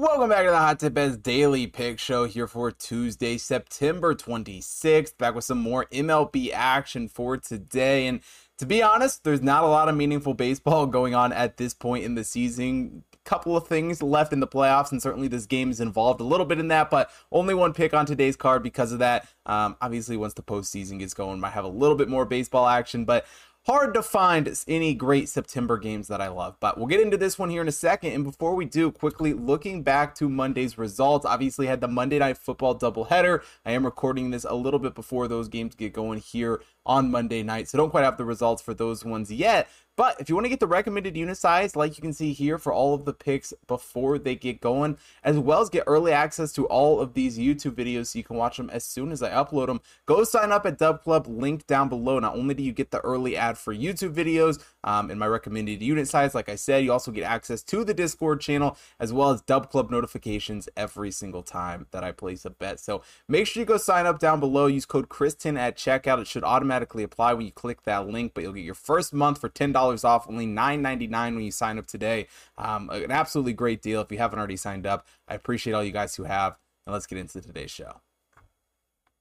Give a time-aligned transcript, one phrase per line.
[0.00, 5.18] Welcome back to the Hot Tip Bets Daily Pick Show here for Tuesday, September 26th.
[5.18, 8.06] Back with some more MLB action for today.
[8.06, 8.20] And
[8.58, 12.04] to be honest, there's not a lot of meaningful baseball going on at this point
[12.04, 13.02] in the season.
[13.12, 16.24] A couple of things left in the playoffs, and certainly this game is involved a
[16.24, 19.26] little bit in that, but only one pick on today's card because of that.
[19.46, 23.04] Um, obviously, once the postseason gets going, might have a little bit more baseball action,
[23.04, 23.26] but
[23.66, 26.56] hard to find any great September games that I love.
[26.58, 28.12] But we'll get into this one here in a second.
[28.12, 32.38] And before we do, quickly looking back to Monday's results, obviously had the Monday Night
[32.38, 33.42] Football doubleheader.
[33.66, 37.42] I am recording this a little bit before those games get going here on Monday
[37.42, 37.68] night.
[37.68, 39.68] So don't quite have the results for those ones yet.
[39.98, 42.56] But if you want to get the recommended unit size, like you can see here
[42.56, 46.52] for all of the picks before they get going, as well as get early access
[46.52, 49.30] to all of these YouTube videos so you can watch them as soon as I
[49.30, 52.20] upload them, go sign up at Dub Club, link down below.
[52.20, 55.82] Not only do you get the early ad for YouTube videos um, and my recommended
[55.82, 59.30] unit size, like I said, you also get access to the Discord channel as well
[59.30, 62.78] as Dub Club notifications every single time that I place a bet.
[62.78, 64.68] So make sure you go sign up down below.
[64.68, 66.20] Use code Chris10 at checkout.
[66.20, 69.40] It should automatically apply when you click that link, but you'll get your first month
[69.40, 72.26] for $10 off, only $9.99 when you sign up today.
[72.56, 75.06] Um, an absolutely great deal if you haven't already signed up.
[75.26, 76.56] I appreciate all you guys who have.
[76.86, 78.00] And let's get into today's show.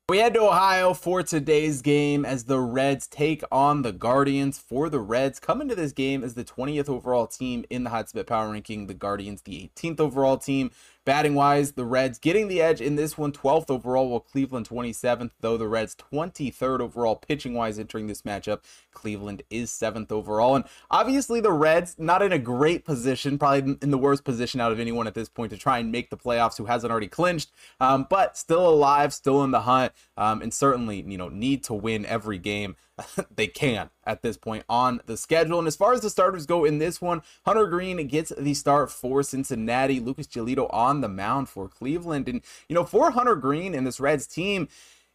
[0.09, 4.57] We head to Ohio for today's game as the Reds take on the Guardians.
[4.57, 8.09] For the Reds, coming to this game as the 20th overall team in the Hot
[8.25, 10.71] Power Ranking, the Guardians the 18th overall team.
[11.07, 15.31] Batting wise, the Reds getting the edge in this one, 12th overall, while Cleveland 27th,
[15.39, 18.59] though the Reds 23rd overall pitching wise entering this matchup.
[18.91, 20.57] Cleveland is 7th overall.
[20.57, 24.73] And obviously, the Reds not in a great position, probably in the worst position out
[24.73, 27.51] of anyone at this point to try and make the playoffs who hasn't already clinched,
[27.79, 31.73] um, but still alive, still in the hunt, um, and certainly, you know, need to
[31.73, 32.75] win every game
[33.35, 35.59] they can at this point on the schedule.
[35.59, 38.91] And as far as the starters go in this one, Hunter Greene gets the start
[38.91, 39.99] for Cincinnati.
[39.99, 42.27] Lucas Giolito on the mound for Cleveland.
[42.27, 44.67] And, you know, for Hunter Greene and this Reds team,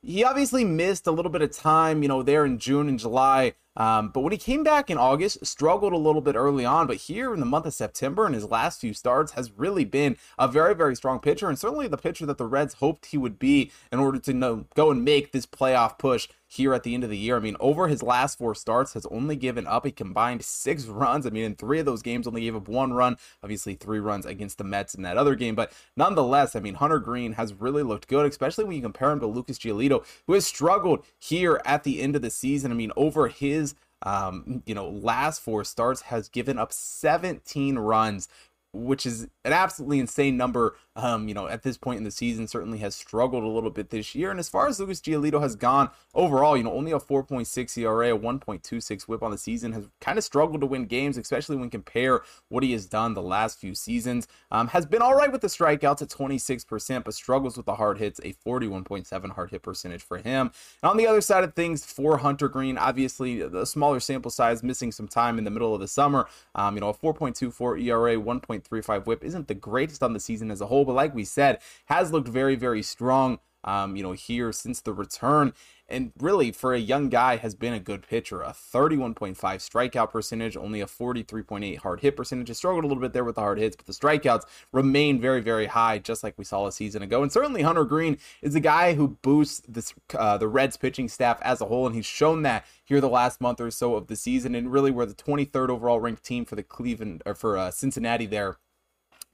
[0.02, 3.54] he obviously missed a little bit of time, you know, there in June and July.
[3.76, 6.86] Um, but when he came back in August, struggled a little bit early on.
[6.86, 10.16] But here in the month of September, in his last few starts, has really been
[10.38, 13.38] a very, very strong pitcher, and certainly the pitcher that the Reds hoped he would
[13.38, 17.02] be in order to know, go and make this playoff push here at the end
[17.02, 17.36] of the year.
[17.36, 21.26] I mean, over his last four starts, has only given up a combined six runs.
[21.26, 23.16] I mean, in three of those games, only gave up one run.
[23.42, 25.54] Obviously, three runs against the Mets in that other game.
[25.54, 29.20] But nonetheless, I mean, Hunter Greene has really looked good, especially when you compare him
[29.20, 32.70] to Lucas Giolito, who has struggled here at the end of the season.
[32.70, 33.74] I mean, over his
[34.04, 38.28] um, you know, last four starts has given up 17 runs
[38.72, 40.76] which is an absolutely insane number.
[40.94, 43.90] Um, you know, at this point in the season, certainly has struggled a little bit
[43.90, 44.30] this year.
[44.30, 48.14] And as far as Lucas Giolito has gone overall, you know, only a 4.6 ERA,
[48.14, 51.70] a 1.26 WHIP on the season, has kind of struggled to win games, especially when
[51.70, 54.28] compare what he has done the last few seasons.
[54.50, 57.98] Um, has been all right with the strikeouts at 26%, but struggles with the hard
[57.98, 60.50] hits, a 41.7 hard hit percentage for him.
[60.82, 64.62] And on the other side of things, for Hunter Greene, obviously the smaller sample size,
[64.62, 66.28] missing some time in the middle of the summer.
[66.54, 70.60] Um, you know, a 4.24 ERA, 1.35 whip isn't the greatest on the season as
[70.60, 73.38] a whole, but like we said, has looked very, very strong.
[73.64, 75.52] Um, you know, here since the return
[75.92, 78.40] and really for a young guy has been a good pitcher.
[78.40, 82.48] A 31.5 strikeout percentage, only a 43.8 hard hit percentage.
[82.48, 85.42] Has struggled a little bit there with the hard hits, but the strikeouts remain very,
[85.42, 87.22] very high, just like we saw a season ago.
[87.22, 91.38] And certainly Hunter Greene is a guy who boosts this uh, the Reds pitching staff
[91.42, 94.16] as a whole, and he's shown that here the last month or so of the
[94.16, 94.54] season.
[94.54, 98.26] And really, we're the 23rd overall ranked team for the Cleveland or for uh, Cincinnati
[98.26, 98.56] there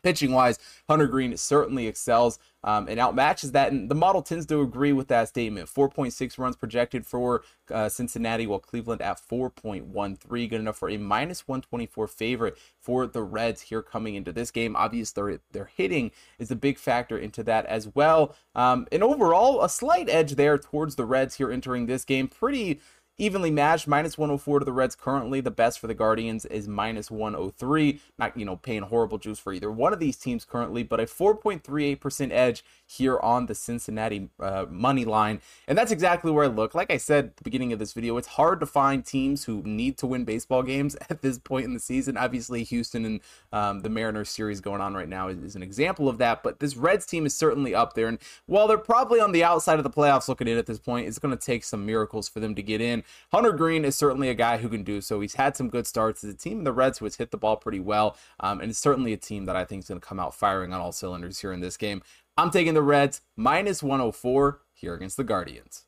[0.02, 3.72] pitching wise, Hunter Greene certainly excels um, and outmatches that.
[3.72, 5.68] And the model tends to agree with that statement.
[5.68, 7.42] 4.6 runs projected for
[7.72, 13.22] uh, Cincinnati, while Cleveland at 4.13, good enough for a minus 124 favorite for the
[13.22, 14.74] Reds here coming into this game.
[14.76, 18.34] Obviously, their, hitting is a big factor into that as well.
[18.54, 22.28] Um, and overall, a slight edge there towards the Reds here entering this game.
[22.28, 22.80] Pretty
[23.18, 23.86] evenly matched.
[23.88, 25.40] Minus 104 to the Reds currently.
[25.40, 28.00] The best for the Guardians is minus 103.
[28.18, 31.04] Not, you know, paying horrible juice for either one of these teams currently, but a
[31.04, 35.40] 4.38% edge here on the Cincinnati uh, money line.
[35.66, 36.74] And that's exactly where I look.
[36.74, 39.62] Like I said at the beginning of this video, it's hard to find teams who
[39.62, 42.16] need to win baseball games at this point in the season.
[42.16, 43.20] Obviously, Houston and
[43.52, 46.60] um, the Mariners series going on right now is, is an example of that, but
[46.60, 48.06] this Reds team is certainly up there.
[48.06, 51.08] And while they're probably on the outside of the playoffs looking in at this point,
[51.08, 53.02] it's going to take some miracles for them to get in.
[53.32, 55.20] Hunter Greene is certainly a guy who can do so.
[55.20, 56.22] He's had some good starts.
[56.24, 58.70] It's a team in the Reds who has hit the ball pretty well, um, and
[58.70, 60.92] it's certainly a team that I think is going to come out firing on all
[60.92, 62.02] cylinders here in this game.
[62.36, 65.87] I'm taking the Reds minus 104 here against the Guardians.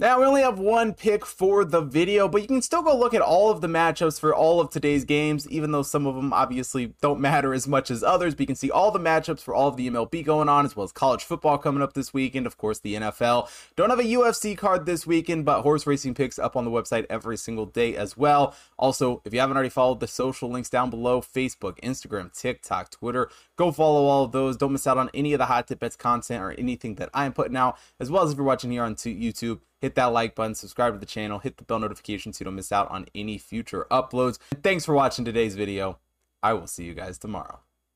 [0.00, 3.14] Now, we only have one pick for the video, but you can still go look
[3.14, 6.32] at all of the matchups for all of today's games, even though some of them
[6.32, 8.34] obviously don't matter as much as others.
[8.34, 10.74] But you can see all the matchups for all of the MLB going on, as
[10.74, 12.44] well as college football coming up this weekend.
[12.44, 13.48] Of course, the NFL.
[13.76, 17.06] Don't have a UFC card this weekend, but horse racing picks up on the website
[17.08, 18.52] every single day as well.
[18.76, 23.30] Also, if you haven't already followed the social links down below Facebook, Instagram, TikTok, Twitter,
[23.54, 24.56] go follow all of those.
[24.56, 27.26] Don't miss out on any of the hot tip bets content or anything that I
[27.26, 30.34] am putting out, as well as if you're watching here on YouTube hit that like
[30.34, 33.06] button, subscribe to the channel, hit the bell notification so you don't miss out on
[33.14, 34.38] any future uploads.
[34.50, 35.98] And thanks for watching today's video.
[36.42, 37.60] I will see you guys tomorrow.